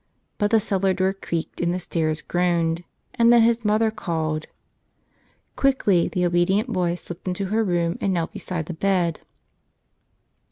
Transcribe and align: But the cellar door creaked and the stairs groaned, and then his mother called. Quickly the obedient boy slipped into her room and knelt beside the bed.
But 0.39 0.49
the 0.49 0.59
cellar 0.59 0.95
door 0.95 1.13
creaked 1.13 1.61
and 1.61 1.71
the 1.71 1.79
stairs 1.79 2.23
groaned, 2.23 2.85
and 3.13 3.31
then 3.31 3.43
his 3.43 3.63
mother 3.63 3.91
called. 3.91 4.47
Quickly 5.55 6.07
the 6.07 6.25
obedient 6.25 6.69
boy 6.73 6.95
slipped 6.95 7.27
into 7.27 7.45
her 7.53 7.63
room 7.63 7.99
and 8.01 8.11
knelt 8.11 8.31
beside 8.33 8.65
the 8.65 8.73
bed. 8.73 9.19